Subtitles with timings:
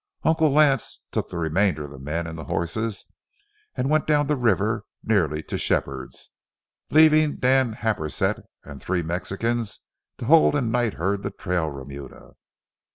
[0.23, 3.05] Uncle Lance took the remainder of the men and horses
[3.75, 6.31] and went down the river nearly to Shepherd's,
[6.89, 9.81] leaving Dan Happersett and three Mexicans
[10.17, 12.31] to hold and night herd the trail remuda.